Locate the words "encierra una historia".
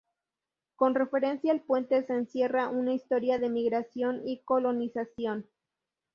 2.15-3.37